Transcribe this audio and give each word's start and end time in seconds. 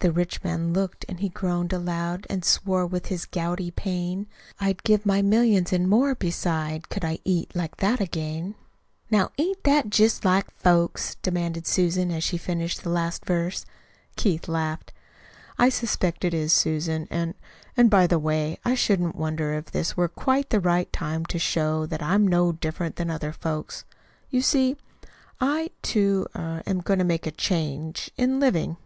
The 0.00 0.10
rich 0.10 0.42
man 0.42 0.72
looked, 0.72 1.04
an' 1.08 1.18
he 1.18 1.28
groaned 1.28 1.72
aloud, 1.72 2.26
An' 2.28 2.42
swore 2.42 2.84
with 2.84 3.06
his 3.06 3.26
gouty 3.26 3.70
pain. 3.70 4.26
"I'd 4.58 4.82
give 4.82 5.06
my 5.06 5.22
millions, 5.22 5.72
an' 5.72 5.86
more 5.88 6.16
beside, 6.16 6.88
Could 6.88 7.04
I 7.04 7.20
eat 7.24 7.54
like 7.54 7.76
that 7.76 8.00
again!" 8.00 8.56
"Now, 9.08 9.30
ain't 9.38 9.62
that 9.62 9.88
jest 9.88 10.24
like 10.24 10.50
folks?" 10.50 11.10
Susan 11.10 11.18
demanded, 11.22 11.68
as 12.16 12.24
she 12.24 12.38
finished 12.38 12.82
the 12.82 12.90
last 12.90 13.24
verse. 13.24 13.64
Keith 14.16 14.48
laughed. 14.48 14.92
"I 15.60 15.68
suspect 15.68 16.24
it 16.24 16.34
is, 16.34 16.52
Susan. 16.52 17.06
And 17.08 17.34
and, 17.76 17.88
by 17.88 18.08
the 18.08 18.18
way, 18.18 18.58
I 18.64 18.74
shouldn't 18.74 19.14
wonder 19.14 19.54
if 19.54 19.66
this 19.66 19.96
were 19.96 20.08
quite 20.08 20.50
the 20.50 20.58
right 20.58 20.92
time 20.92 21.24
to 21.26 21.38
show 21.38 21.86
that 21.86 22.02
I'm 22.02 22.26
no 22.26 22.50
different 22.50 22.96
from 22.96 23.10
other 23.10 23.30
folks. 23.32 23.84
You 24.28 24.42
see, 24.42 24.76
I, 25.40 25.70
too, 25.82 26.26
er 26.34 26.64
am 26.66 26.80
going 26.80 26.98
to 26.98 27.04
make 27.04 27.28
a 27.28 27.30
change 27.30 28.10
in 28.16 28.40
living." 28.40 28.76